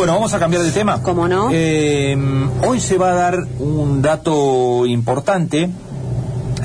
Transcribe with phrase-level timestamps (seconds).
[0.00, 1.02] Bueno, vamos a cambiar de tema.
[1.02, 1.50] ¿Cómo no?
[1.52, 2.16] Eh,
[2.66, 5.68] hoy se va a dar un dato importante.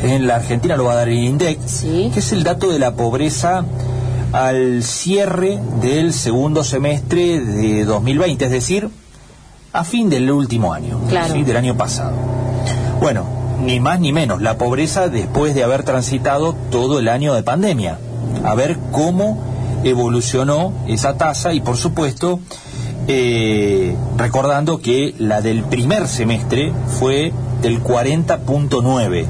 [0.01, 2.11] En la Argentina lo va a dar el INDEC, Sí.
[2.13, 3.65] que es el dato de la pobreza
[4.31, 8.87] al cierre del segundo semestre de 2020, es decir,
[9.73, 11.33] a fin del último año, Claro.
[11.33, 11.43] ¿sí?
[11.43, 12.13] del año pasado.
[13.01, 13.25] Bueno,
[13.61, 17.97] ni más ni menos, la pobreza después de haber transitado todo el año de pandemia.
[18.45, 19.37] A ver cómo
[19.83, 22.39] evolucionó esa tasa y, por supuesto,
[23.07, 27.31] eh, recordando que la del primer semestre fue
[27.61, 29.25] del 40.9.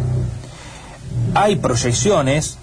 [1.34, 2.58] Hay proyecciones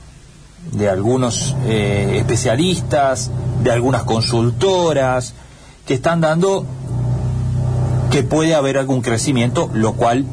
[0.70, 3.30] de algunos eh, especialistas,
[3.62, 5.34] de algunas consultoras,
[5.86, 6.64] que están dando
[8.10, 10.24] que puede haber algún crecimiento, lo cual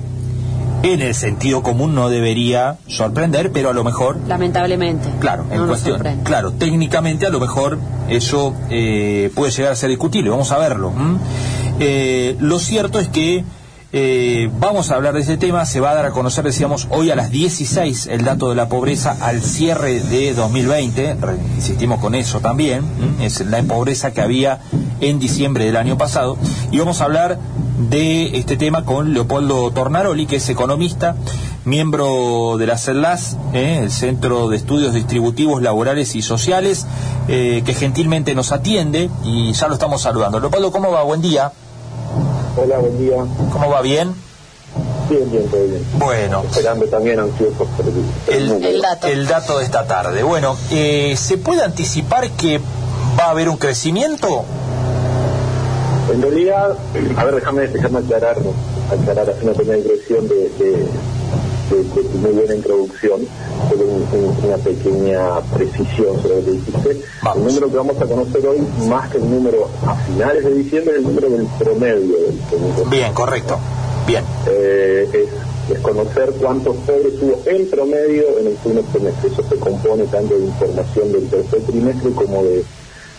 [0.84, 5.10] en el sentido común no debería sorprender, pero a lo mejor Lamentablemente.
[5.20, 6.02] Claro, en No cuestión.
[6.24, 7.78] Claro, técnicamente a lo mejor
[8.10, 10.92] eso eh, puede llegar a ser discutible, vamos a verlo.
[11.80, 13.44] Eh, lo cierto es que
[13.92, 17.10] eh, vamos a hablar de ese tema, se va a dar a conocer, decíamos, hoy
[17.10, 22.14] a las 16 el dato de la pobreza al cierre de 2020, re- insistimos con
[22.14, 22.84] eso también,
[23.20, 24.60] es la pobreza que había
[25.02, 26.38] en diciembre del año pasado,
[26.72, 27.40] y vamos a hablar
[27.90, 31.16] de este tema con Leopoldo Tornaroli, que es economista,
[31.66, 36.86] miembro de la CELAS, eh, el Centro de Estudios Distributivos Laborales y Sociales,
[37.28, 40.40] eh, que gentilmente nos atiende y ya lo estamos saludando.
[40.40, 41.04] Leopoldo, ¿cómo va?
[41.04, 41.52] Buen día.
[42.58, 43.18] Hola, buen día.
[43.52, 43.82] ¿Cómo va?
[43.82, 44.14] ¿Bien?
[45.10, 45.86] Bien, bien, todo bien.
[45.98, 48.64] Bueno, Esperando también ansiosos por el, el.
[48.64, 49.08] El dato.
[49.08, 50.22] el dato de esta tarde.
[50.24, 52.60] Bueno, eh, ¿se puede anticipar que
[53.18, 54.46] va a haber un crecimiento?
[56.20, 56.78] En realidad,
[57.16, 58.36] a ver, déjame, déjame aclarar,
[58.92, 60.72] aclarar, hacer una pequeña introducción de, de,
[61.70, 63.22] de- de tu muy buena introducción,
[63.70, 67.02] solo un- un- una pequeña precisión sobre lo que dijiste.
[67.24, 67.38] Vamos.
[67.38, 68.58] El número que vamos a conocer hoy,
[68.90, 72.84] más que el número a finales de diciembre, es el número del promedio del segundo
[72.90, 73.58] Bien, correcto.
[74.06, 74.24] Bien.
[74.48, 79.30] eh, es, es conocer cuántos pobres hubo en promedio en el segundo semestre.
[79.32, 82.62] Eso se compone tanto de información del tercer trimestre como de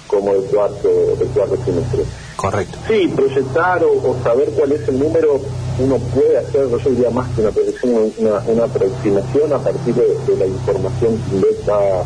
[0.07, 0.89] como del cuarto,
[1.19, 2.03] del cuarto trimestre.
[2.41, 2.79] Correcto.
[2.89, 5.39] Sí, proyectar o, saber cuál es el número,
[5.79, 10.37] uno puede hacer, yo diría más que una proyección, una, una aproximación a partir de,
[10.39, 12.03] la información que va,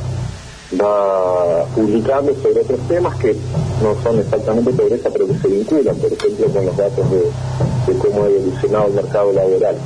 [0.82, 3.36] va publicando sobre otros temas que
[3.80, 7.98] no son exactamente pobreza, pero que se vinculan, por ejemplo, con los datos de, de
[8.00, 9.76] cómo ha evolucionado el mercado laboral.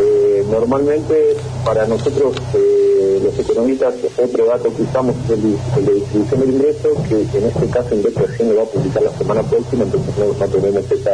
[0.00, 1.36] Eh, normalmente,
[1.66, 2.85] para nosotros, eh,
[3.26, 7.44] los economistas, otro dato que usamos es el, el de distribución del ingreso, que en
[7.44, 10.90] este caso INDEC recién lo va a publicar la semana próxima, entonces no, no tenemos
[10.90, 11.12] esa,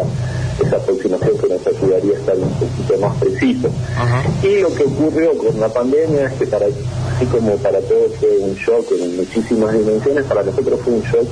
[0.61, 3.69] esa aproximación que nos ayudaría a estar un poquito más preciso.
[4.43, 8.39] Y lo que ocurrió con la pandemia es que para, así como para todos fue
[8.39, 11.27] un shock en muchísimas dimensiones, para nosotros fue un shock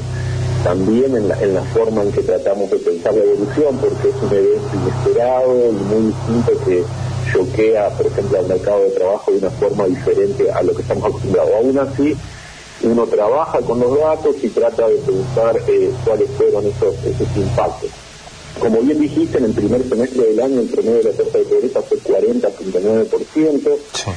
[0.65, 4.15] también en la, en la forma en que tratamos de pensar la evolución, porque es
[4.23, 6.85] un evento inesperado y muy distinto que
[7.33, 11.05] choquea, por ejemplo, al mercado de trabajo de una forma diferente a lo que estamos
[11.05, 11.53] acostumbrados.
[11.55, 12.17] Aún así,
[12.83, 17.91] uno trabaja con los datos y trata de pensar eh, cuáles fueron esos, esos impactos.
[18.59, 21.45] Como bien dijiste, en el primer semestre del año el promedio de la tasa de
[21.45, 23.79] pobreza fue 40.9%.
[23.93, 24.11] Sí.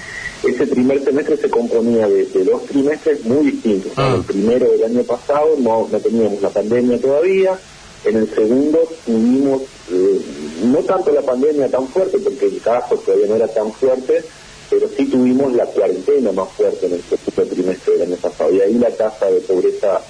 [0.49, 3.91] Ese primer semestre se componía de, de dos trimestres muy distintos.
[3.95, 4.15] Ah.
[4.17, 7.57] El primero del año pasado no, no teníamos la pandemia todavía.
[8.03, 10.21] En el segundo tuvimos eh,
[10.63, 14.23] no tanto la pandemia tan fuerte, porque el caso todavía no era tan fuerte,
[14.69, 18.51] pero sí tuvimos la cuarentena más fuerte en el segundo trimestre del año pasado.
[18.51, 20.01] Y ahí la tasa de pobreza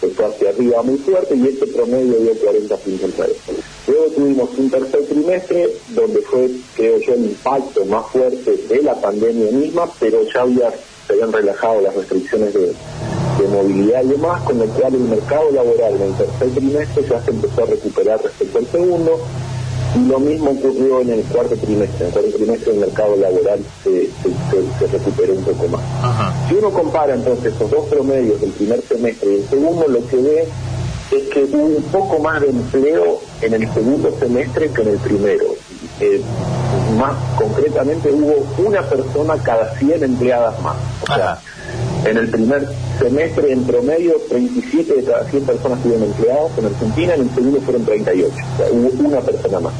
[0.00, 3.10] se fue hacia arriba muy fuerte y este promedio dio 40 puntos
[3.88, 8.94] Luego tuvimos un tercer trimestre donde fue, creo yo, el impacto más fuerte de la
[8.94, 10.72] pandemia misma, pero ya
[11.06, 15.50] se habían relajado las restricciones de, de movilidad y demás, con lo cual el mercado
[15.50, 19.20] laboral en el tercer trimestre ya se empezó a recuperar respecto al segundo.
[20.06, 21.98] Lo mismo ocurrió en el cuarto trimestre.
[22.00, 25.80] En el cuarto trimestre el mercado laboral se, se, se- se recuperó un poco más.
[26.02, 26.34] Ajá.
[26.48, 30.16] Si uno compara entonces esos dos promedios del primer semestre y el segundo, lo que
[30.16, 30.48] ve
[31.10, 34.98] es que hubo un poco más de empleo en el segundo semestre que en el
[34.98, 35.44] primero.
[36.00, 36.20] Eh,
[36.98, 40.76] más concretamente hubo una persona cada 100 empleadas más.
[41.02, 41.42] O sea, Ajá.
[42.04, 42.68] En el primer
[42.98, 47.60] semestre en promedio 37 de cada 100 personas estuvieron empleadas en Argentina, en el segundo
[47.60, 48.32] fueron 38.
[48.34, 49.72] O sea, hubo una persona más.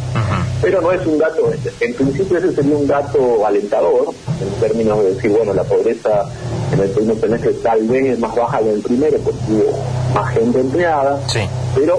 [0.60, 1.50] Pero no es un dato,
[1.80, 4.06] en principio ese sería un dato alentador,
[4.40, 6.28] en términos de decir, bueno, la pobreza
[6.72, 9.78] en el segundo semestre tal vez es más baja que en el primero porque hubo
[10.14, 11.40] más gente empleada, Sí.
[11.76, 11.96] pero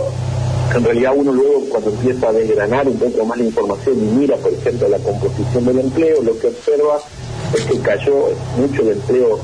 [0.75, 4.36] en realidad uno luego cuando empieza a desgranar un poco más la información y mira,
[4.36, 7.00] por ejemplo, la composición del empleo, lo que observa
[7.56, 8.27] es que cayó
[8.57, 9.39] mucho el empleo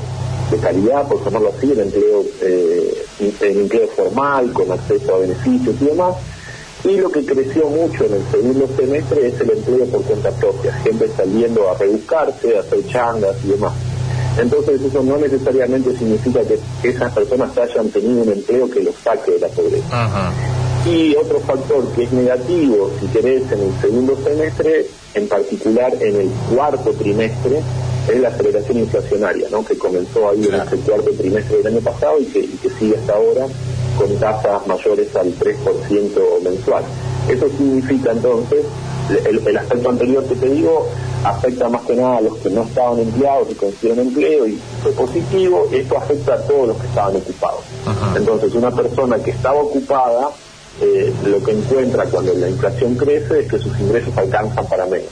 [0.50, 3.04] de calidad, por llamarlo así, el empleo, eh,
[3.40, 6.14] el empleo formal, con acceso a beneficios y demás,
[6.84, 10.72] Y lo que creció mucho en el segundo semestre es el empleo por cuenta propia,
[10.84, 13.72] gente saliendo a rebuscarse, a hacer changas y demás.
[14.38, 19.32] Entonces eso no necesariamente significa que esas personas hayan tenido un empleo que los saque
[19.32, 20.32] de la pobreza.
[20.86, 26.16] Y otro factor que es negativo, si querés, en el segundo semestre, en particular en
[26.16, 27.62] el cuarto trimestre,
[28.08, 29.64] es la aceleración inflacionaria, ¿no?
[29.64, 32.96] que comenzó ahí en el cuarto trimestre del año pasado y que, y que sigue
[32.96, 33.46] hasta ahora
[33.96, 36.84] con tasas mayores al 3% mensual.
[37.28, 38.64] Eso significa entonces,
[39.24, 40.86] el, aspecto anterior que te digo,
[41.24, 44.92] afecta más que nada a los que no estaban empleados y consiguieron empleo y fue
[44.92, 47.60] positivo, esto afecta a todos los que estaban ocupados.
[48.14, 50.30] Entonces, una persona que estaba ocupada,
[50.80, 55.08] eh, lo que encuentra cuando la inflación crece es que sus ingresos alcanzan para menos.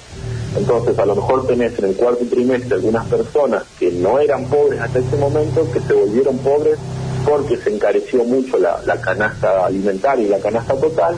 [0.56, 4.80] Entonces, a lo mejor tenés en el cuarto trimestre algunas personas que no eran pobres
[4.80, 6.78] hasta ese momento, que se volvieron pobres
[7.24, 11.16] porque se encareció mucho la, canasta alimentaria y la canasta total,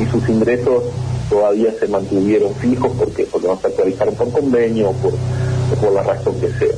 [0.00, 0.84] y sus ingresos
[1.28, 5.12] todavía se mantuvieron fijos porque, porque no se actualizaron por convenio o por,
[5.80, 6.76] por la razón que sea.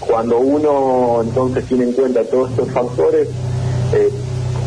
[0.00, 3.28] Cuando uno entonces tiene en cuenta todos estos factores,
[3.92, 4.10] eh,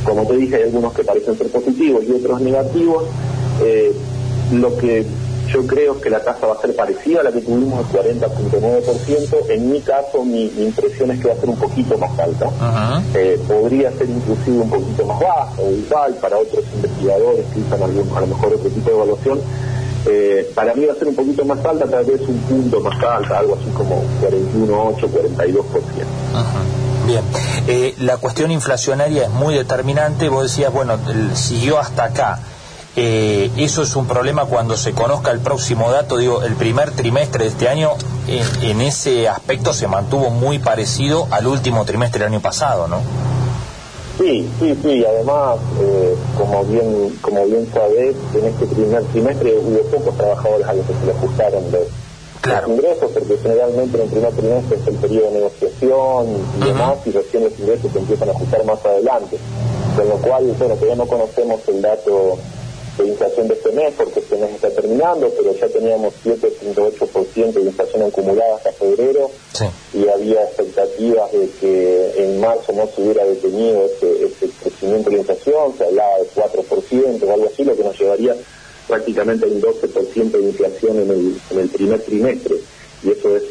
[0.03, 3.05] como te dije, hay algunos que parecen ser positivos y otros negativos,
[3.63, 3.91] eh,
[4.51, 5.05] lo que
[5.51, 9.49] yo creo que la tasa va a ser parecida a la que tuvimos, el 40.9%.
[9.49, 12.49] En mi caso, mi, impresión es que va a ser un poquito más alta.
[13.13, 18.17] Eh, podría ser inclusive un poquito más baja igual para otros investigadores que usan algún,
[18.17, 19.41] a lo mejor otro tipo de evaluación.
[20.05, 23.03] Eh, para mí va a ser un poquito más alta, tal vez un punto más
[23.03, 25.63] alta, algo así como 41,8, 42%.
[27.05, 27.23] Bien,
[27.67, 30.29] eh, la cuestión inflacionaria es muy determinante.
[30.29, 30.97] Vos decías, bueno,
[31.33, 32.39] siguió hasta acá.
[32.95, 36.17] Eh, eso es un problema cuando se conozca el próximo dato.
[36.17, 37.91] Digo, el primer trimestre de este año
[38.27, 42.97] en, ese aspecto se mantuvo muy parecido al último trimestre del año pasado, ¿no?
[44.17, 45.05] Sí, sí, sí.
[45.05, 50.73] Además, eh, como bien como bien sabés, en este primer trimestre hubo pocos trabajadores a
[50.73, 51.87] los que se le ajustaron los,
[52.67, 56.27] ingresos, porque generalmente en el primer trimestre es el periodo de negociación
[56.59, 59.37] y demás, y recién los ingresos se empiezan a ajustar más adelante.
[59.95, 62.37] Con lo cual, bueno, todavía no conocemos el dato
[62.97, 67.61] de inflación de este mes, porque este mes está terminando, pero ya teníamos 7.8% de
[67.61, 69.31] inflación acumulada hasta febrero
[69.93, 75.21] y había expectativas de que en marzo no se hubiera detenido ese, crecimiento de la
[75.21, 78.35] inflación, se hablaba de 4% o algo así, lo que nos llevaría
[78.87, 82.55] prácticamente a un 12% de inflación en el, en el primer trimestre.
[83.03, 83.43] Y eso es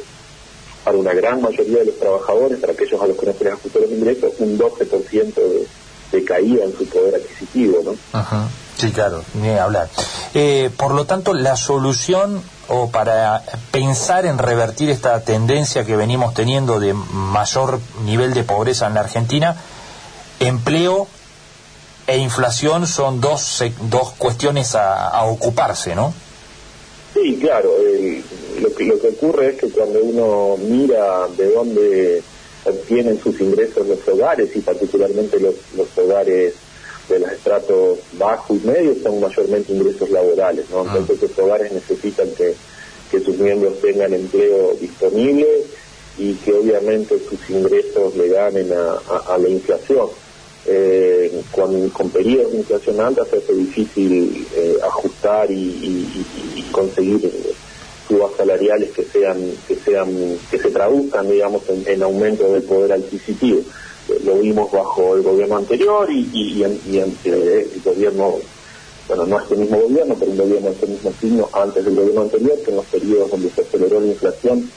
[0.85, 3.53] para una gran mayoría de los trabajadores, para aquellos a los que no se les
[3.55, 5.67] ajustó los ingresos, un 12% de,
[6.13, 7.97] de caída en su poder adquisitivo, ¿no?
[8.13, 8.49] Ajá.
[8.81, 9.91] Sí, claro, ni hablar.
[10.33, 16.33] Eh, por lo tanto, la solución o para pensar en revertir esta tendencia que venimos
[16.33, 19.55] teniendo de mayor nivel de pobreza en la Argentina,
[20.39, 21.09] empleo
[22.07, 26.15] e inflación son dos, dos cuestiones a, ocuparse, ¿no?
[27.13, 27.73] Sí, claro.
[28.63, 32.23] lo, que, lo que ocurre es que cuando uno mira de dónde
[32.65, 36.55] obtienen sus ingresos los hogares y particularmente los, los hogares
[37.11, 40.87] de los estratos bajos y medios son mayormente ingresos laborales, ¿no?
[40.89, 40.95] Ah.
[40.97, 42.55] Entonces los hogares necesitan que,
[43.11, 45.45] sus miembros tengan empleo disponible
[46.17, 50.07] y que obviamente sus ingresos le ganen a, la inflación.
[50.65, 56.25] Eh, con, con, periodos de inflación alta se hace difícil eh, ajustar y,
[56.71, 57.33] conseguir
[58.07, 62.93] subas salariales que sean que sean que se traduzcan digamos en, en aumento del poder
[62.93, 63.63] adquisitivo
[64.25, 68.37] lo vimos bajo el gobierno anterior y, y, el gobierno,
[69.09, 72.23] bueno, no este mismo gobierno, pero un gobierno de este mismo signo antes del gobierno
[72.23, 74.71] anterior, que en los periodos donde se aceleró la inflación,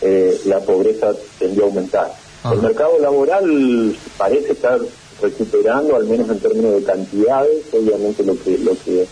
[0.00, 2.14] eh, la pobreza tendió a aumentar.
[2.50, 4.80] El mercado laboral parece estar
[5.20, 9.06] recuperando, al menos en términos de cantidades, obviamente lo que lo que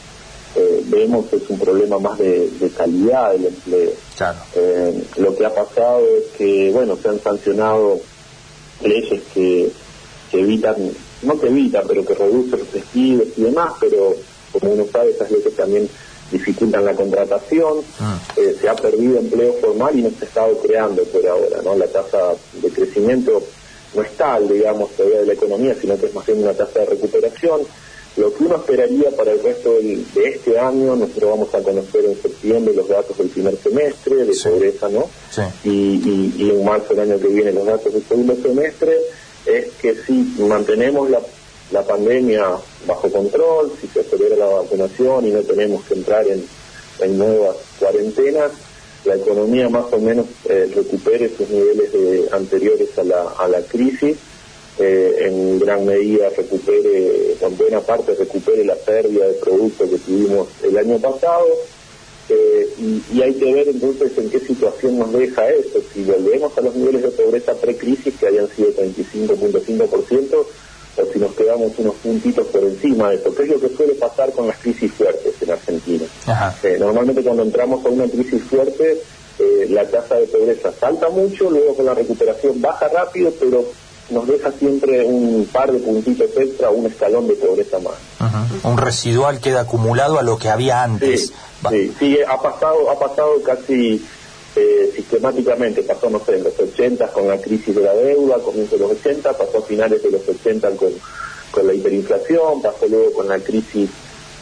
[0.56, 3.90] eh, vemos es un problema más de, calidad del empleo.
[4.56, 8.00] Eh, lo que ha pasado es que, bueno, se han sancionado
[8.82, 9.70] leyes que,
[10.32, 10.76] evitan,
[11.22, 14.14] no que evitan, pero que reducen los despidos y demás, pero
[14.52, 15.88] como uno sabe, esas leyes también
[16.30, 18.20] dificultan la contratación, ah.
[18.36, 21.74] eh, se ha perdido empleo formal y no se ha estado creando por ahora, ¿no?
[21.76, 23.42] La tasa de crecimiento
[23.94, 26.80] no es tal, digamos, todavía de la economía, sino que es más bien una tasa
[26.80, 27.60] de recuperación.
[28.18, 32.20] Lo que uno esperaría para el resto de este año, nosotros vamos a conocer en
[32.20, 35.08] septiembre los datos del primer semestre de pobreza, ¿no?
[35.62, 38.98] Y, y, en marzo del año que viene los datos del segundo semestre,
[39.46, 41.20] es que si mantenemos la,
[41.70, 42.56] la pandemia
[42.88, 46.44] bajo control, si se acelera la vacunación y no tenemos que entrar en,
[47.00, 48.50] en nuevas cuarentenas,
[49.04, 53.60] la economía más o menos eh, recupere sus niveles de, anteriores a la, a la
[53.60, 54.16] crisis
[54.78, 60.48] eh, en gran medida recupere, en buena parte recupere la pérdida de producto que tuvimos
[60.62, 61.46] el año pasado.
[62.28, 62.68] Eh,
[63.10, 65.80] y, hay que ver entonces en qué situación nos deja eso.
[65.92, 70.46] Si volvemos a los niveles de pobreza pre-crisis, que habían sido 35.5%,
[70.98, 73.94] o si nos quedamos unos puntitos por encima de eso, que es lo que suele
[73.94, 76.04] pasar con las crisis fuertes en Argentina.
[76.62, 79.00] Eh, normalmente cuando entramos a una crisis fuerte,
[79.38, 83.64] eh, la tasa de pobreza salta mucho, luego con la recuperación baja rápido, pero
[84.10, 87.94] nos deja siempre un par de puntitos extra, un escalón de pobreza más.
[88.64, 91.32] Un residual queda acumulado a lo que había antes.
[91.70, 94.02] Sí, sí, ha pasado, ha pasado casi
[94.56, 98.76] eh, sistemáticamente, pasó, no sé, en los 80 con la crisis de la deuda, comienzo
[98.76, 100.90] de los 80, pasó a finales de los 80 con,
[101.50, 103.90] con la hiperinflación, pasó luego con la crisis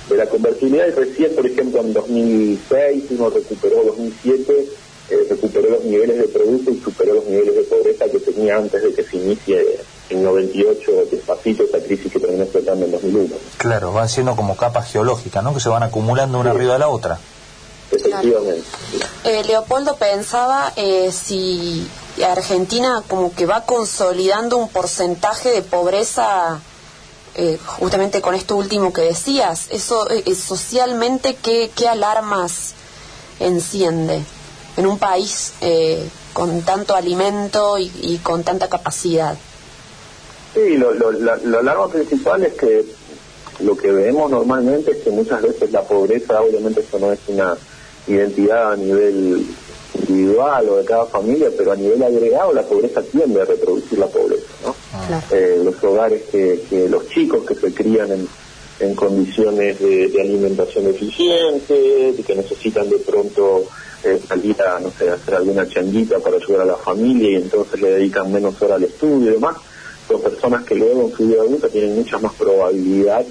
[0.08, 4.68] de la convertibilidad y recién, por ejemplo, en 2006 uno recuperó 2007
[5.09, 8.83] eh, recuperó los niveles de producto y superó los niveles de pobreza que tenía antes
[8.83, 13.35] de que se inicie en 98 despacito esa crisis que terminó explotando en 2001.
[13.59, 15.55] Claro, van siendo como capas geológicas, ¿no?
[15.55, 17.19] Que se van acumulando una arriba de la otra.
[17.91, 18.65] Efectivamente.
[19.25, 21.87] Eh, Leopoldo pensaba eh, si
[22.25, 26.61] Argentina como que va consolidando un porcentaje de pobreza
[27.37, 32.75] eh, justamente con esto último que decías, eso socialmente qué, qué alarmas
[33.39, 34.25] enciende
[34.76, 39.37] en un país eh, con tanto alimento y, con tanta capacidad.
[40.54, 42.85] Sí, lo, lo, la, principal es que
[43.61, 47.56] lo que vemos normalmente es que muchas veces la pobreza, obviamente eso no es una
[48.06, 49.47] identidad a nivel
[49.95, 54.06] individual o de cada familia, pero a nivel agregado la pobreza tiende a reproducir la
[54.06, 54.45] pobreza.
[54.64, 54.75] ¿no?
[55.30, 58.28] Eh, los hogares que, que los chicos que se crían en,
[58.80, 63.66] en condiciones de, de alimentación deficiente, que necesitan de pronto
[64.04, 67.80] eh, salir a, no sé, hacer alguna changuita para ayudar a la familia y entonces
[67.80, 69.56] le dedican menos horas al estudio y demás,
[70.06, 73.25] son personas que luego en su vida adulta tienen mucha más probabilidad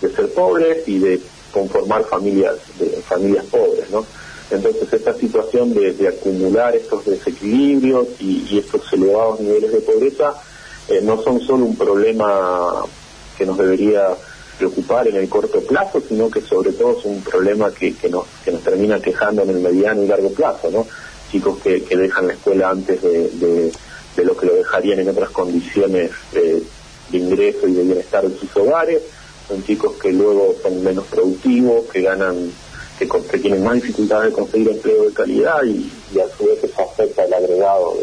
[0.00, 1.20] de ser pobres y de
[1.52, 4.04] conformar familias, de, familias pobres, ¿no?
[4.50, 10.34] Entonces esta situación de, acumular estos desequilibrios y, estos elevados niveles de pobreza
[10.88, 12.84] eh, no son solo un problema
[13.38, 14.14] que nos debería
[14.60, 18.26] preocupar en el corto plazo, sino que sobre todo es un problema que, que, nos,
[18.44, 20.86] que nos termina quejando en el mediano y largo plazo, ¿no?
[21.32, 23.72] Chicos que, que dejan la escuela antes de,
[24.16, 26.62] de, lo que lo dejarían en otras condiciones de
[27.12, 29.00] ingreso y de bienestar en sus hogares,
[29.48, 32.52] son chicos que luego son menos productivos, que ganan,
[32.98, 35.90] que, que tienen más dificultades de conseguir empleo de calidad y,
[36.20, 37.96] a su vez eso afecta el agregado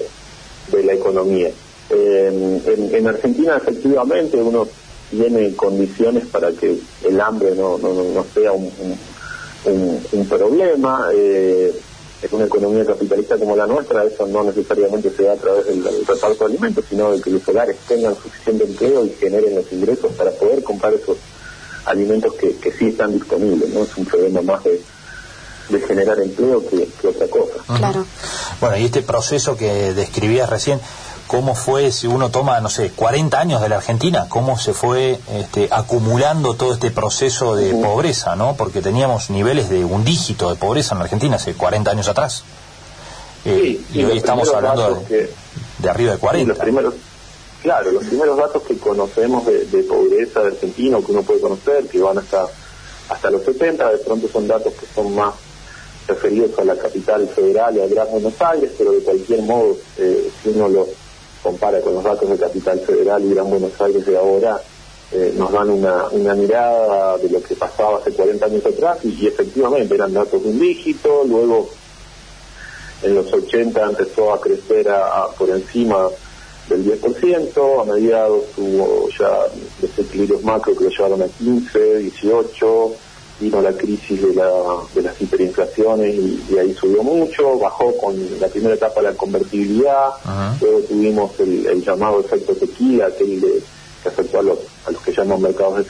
[0.72, 1.52] de, la economía.
[1.92, 4.68] Eh, en, en Argentina efectivamente uno
[5.10, 8.72] tiene condiciones para que el hambre no, no, no sea un,
[9.66, 11.10] un, problema.
[11.14, 11.74] Eh,
[12.20, 15.84] en una economía capitalista como la nuestra, eso no necesariamente se da a través del,
[15.84, 20.12] reparto de alimentos, sino de que los hogares tengan suficiente empleo y generen los ingresos
[20.14, 21.18] para poder comprar esos
[21.86, 23.70] alimentos que, que sí están disponibles.
[23.70, 24.82] no Es un problema más de,
[25.70, 27.54] de generar empleo que, que otra cosa.
[27.78, 28.06] Claro.
[28.60, 30.80] Bueno, y este proceso que describías recién,
[31.28, 35.20] cómo fue, si uno toma, no sé, 40 años de la Argentina, cómo se fue
[35.34, 38.56] este, acumulando todo este proceso de pobreza, ¿no?
[38.56, 42.44] Porque teníamos niveles de un dígito de pobreza en la Argentina hace 40 años atrás.
[43.46, 46.50] Eh, y hoy estamos hablando de, arriba de 40.
[46.50, 46.94] los primeros,
[47.62, 52.00] claro, los primeros datos que conocemos de, pobreza de Argentina, que uno puede conocer, que
[52.00, 52.48] van hasta,
[53.10, 55.34] hasta los 70, de pronto son datos que son más
[56.08, 60.32] referidos a la capital federal y a Gran Buenos Aires, pero de cualquier modo, eh,
[60.42, 60.88] si uno los
[61.48, 64.62] compara con los datos de Capital Federal y Gran Buenos Aires de ahora,
[65.14, 69.26] eh, nos dan una, una mirada de lo que pasaba hace 40 años atrás y,
[69.26, 71.70] efectivamente eran datos de un dígito, luego
[73.02, 76.10] en los 80 empezó a crecer a, por encima
[76.68, 79.46] del 10%, a mediados tuvo ya
[79.82, 82.92] desequilibrios macro que lo llevaron a 15, 18,
[83.40, 84.50] vino la crisis de, la,
[84.94, 90.10] de las hiperinflaciones y, ahí subió mucho, bajó con la primera etapa de la convertibilidad,
[90.60, 93.62] luego tuvimos el, llamado efecto tequila, aquel de,
[94.02, 95.86] que afectó a los, a los que llaman mercados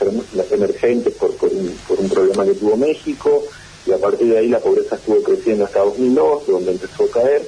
[0.52, 3.44] emergentes por, por, un, problema que tuvo México,
[3.86, 7.48] y a partir de ahí la pobreza estuvo creciendo hasta 2002, donde empezó a caer.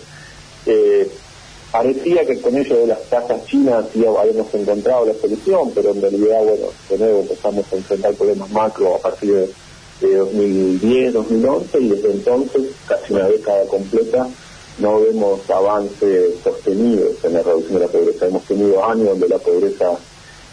[0.66, 1.10] Eh,
[1.72, 6.02] parecía que con ello de las tasas chinas ya habíamos encontrado la solución, pero en
[6.02, 9.50] realidad, bueno, de nuevo empezamos a enfrentar problemas macro a partir de
[10.02, 14.28] de 2010, 2011 y desde entonces, casi una década completa,
[14.80, 18.28] no vemos avances sostenidos en la reducción de la pobreza.
[18.28, 19.98] Hemos tenido años donde la pobreza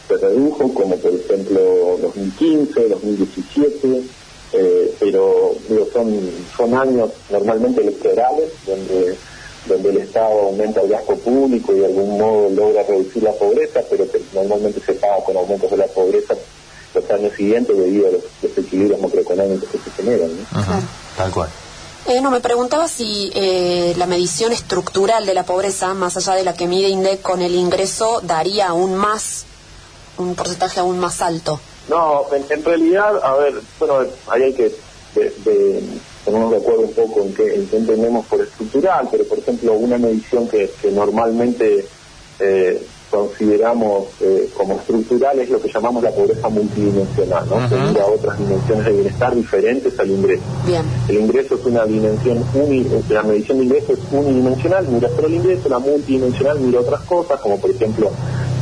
[0.08, 4.02] se redujo, como por ejemplo 2015, 2017,
[4.52, 5.54] eh, pero
[5.92, 6.20] son,
[6.56, 9.16] son años normalmente electorales donde
[9.68, 13.82] donde el Estado aumenta el gasto público y de algún modo logra reducir la pobreza,
[13.90, 16.34] pero que normalmente se paga con aumentos de la pobreza
[16.95, 20.31] los años siguientes debido a los desequilibrios macroeconómicos que se generan.
[21.16, 21.49] Tal cual.
[22.09, 26.45] Eh, no, me preguntaba si eh, la medición estructural de la pobreza, más allá de
[26.45, 29.45] la que mide INDEC con el ingreso, daría aún más,
[30.16, 31.61] un porcentaje aún más alto.
[31.88, 34.73] No, en, realidad, a ver, bueno, ahí hay que
[35.16, 35.83] de,
[36.25, 40.49] ponernos de acuerdo un poco en qué, entendemos por estructural, pero por ejemplo, una medición
[40.49, 41.87] que, que normalmente
[42.38, 47.68] eh, consideramos eh, como estructural es lo que llamamos la pobreza multidimensional, ¿no?
[47.68, 50.42] Que mira otras dimensiones de bienestar diferentes al ingreso.
[51.08, 55.34] El ingreso es una dimensión uni, la medición de ingreso es unidimensional, mira solo el
[55.34, 58.10] ingreso, la multidimensional mira otras cosas, como por ejemplo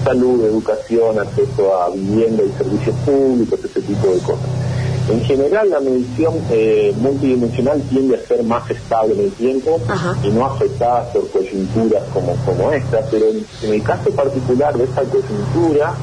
[0.04, 4.63] salud, educación, acceso a vivienda y servicios públicos, ese tipo de cosas.
[5.08, 9.78] En general, la medición eh, multidimensional tiende a ser más estable en el tiempo
[10.22, 15.02] y no afectada por coyunturas como, como esta, pero en, el caso particular de esta
[15.02, 15.94] coyuntura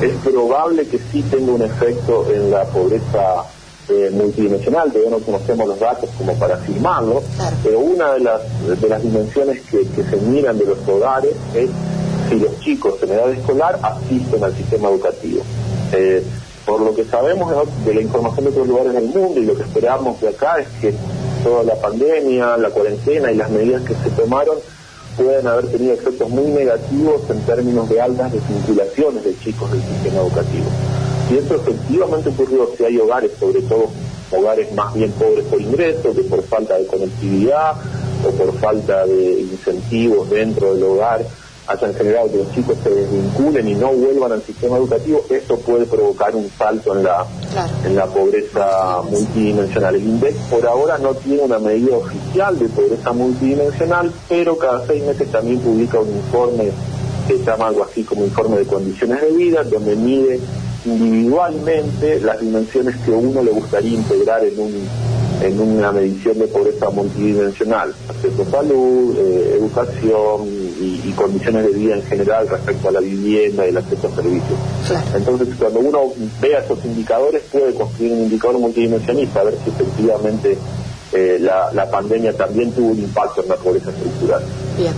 [0.00, 3.44] es probable que sí tenga un efecto en la pobreza
[3.88, 7.22] eh, multidimensional, todavía no conocemos los datos como para afirmarlo,
[7.62, 8.40] pero una de las,
[8.80, 11.70] de las dimensiones que, que se miran de los hogares es
[12.28, 15.42] si los chicos en edad escolar asisten al sistema educativo.
[15.92, 16.24] Eh,
[16.66, 17.52] por lo que sabemos
[17.84, 20.68] de la información de otros lugares del mundo y lo que esperamos de acá es
[20.80, 20.94] que
[21.42, 24.56] toda la pandemia, la cuarentena y las medidas que se tomaron
[25.16, 30.20] pueden haber tenido efectos muy negativos en términos de altas desvinculaciones de chicos del sistema
[30.22, 30.66] educativo.
[31.30, 33.88] Y eso efectivamente ocurrió si hay hogares, sobre todo
[34.30, 37.74] hogares más bien pobres por ingreso, que por falta de conectividad
[38.26, 41.24] o por falta de incentivos dentro del hogar
[41.66, 45.86] hayan generado que los chicos se desvinculen y no vuelvan al sistema educativo, eso puede
[45.86, 47.26] provocar un salto en la
[47.84, 49.94] en la pobreza multidimensional.
[49.94, 55.02] El INDEC por ahora no tiene una medida oficial de pobreza multidimensional, pero cada seis
[55.04, 56.70] meses también publica un informe
[57.26, 60.40] que se llama algo así como informe de condiciones de vida, donde mide
[60.84, 64.86] individualmente las dimensiones que uno le gustaría integrar en un
[65.42, 70.48] en una medición de pobreza multidimensional, acceso a salud, eh, educación
[70.80, 74.58] y, condiciones de vida en general respecto a la vivienda y el acceso a servicios.
[75.14, 80.58] Entonces, cuando uno vea esos indicadores, puede construir un indicador multidimensionista, a ver si efectivamente
[81.12, 84.42] eh, la, la pandemia también tuvo un impacto en la pobreza estructural.
[84.76, 84.92] Bien,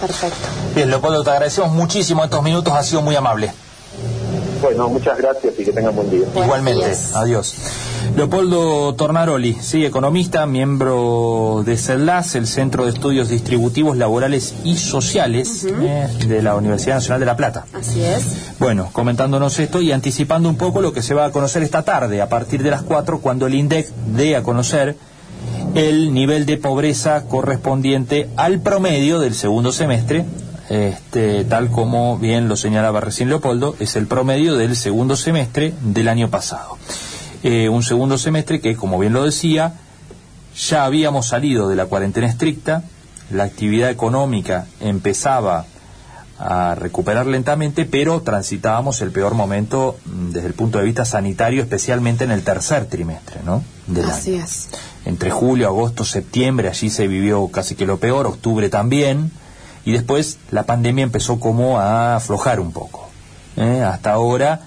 [0.00, 0.48] perfecto.
[0.74, 3.52] Bien, Leopoldo, te agradecemos muchísimo estos minutos, ha sido muy amable.
[4.60, 6.26] Bueno, muchas gracias y que tengan buen día.
[6.34, 7.54] Igualmente, adiós.
[8.16, 15.64] Leopoldo Tornaroli, sí, economista, miembro de CELAS, el Centro de Estudios Distributivos Laborales y Sociales
[15.64, 17.66] eh, de la Universidad Nacional de La Plata.
[17.72, 18.58] Así es.
[18.58, 22.20] Bueno, comentándonos esto y anticipando un poco lo que se va a conocer esta tarde,
[22.20, 24.96] a partir de las 4, cuando el INDEC dé a conocer
[25.74, 30.24] el nivel de pobreza correspondiente al promedio del segundo semestre
[30.68, 36.08] este, tal como bien lo señalaba recién Leopoldo, es el promedio del segundo semestre del
[36.08, 36.78] año pasado.
[37.42, 39.74] Eh, un segundo semestre que, como bien lo decía,
[40.56, 42.82] ya habíamos salido de la cuarentena estricta,
[43.30, 45.66] la actividad económica empezaba
[46.38, 51.62] a recuperar lentamente, pero transitábamos el peor momento mm, desde el punto de vista sanitario,
[51.62, 53.64] especialmente en el tercer trimestre, ¿no?
[54.04, 54.68] Así es.
[55.04, 59.32] Entre julio, agosto, septiembre, allí se vivió casi que lo peor, octubre también,
[59.88, 63.08] y después la pandemia empezó como a aflojar un poco.
[63.56, 63.82] ¿eh?
[63.82, 64.60] Hasta ahora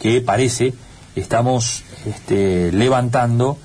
[0.00, 0.72] que parece
[1.16, 3.58] estamos este, levantando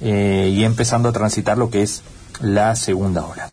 [0.00, 2.02] eh, y empezando a transitar lo que es
[2.40, 3.50] la segunda ola.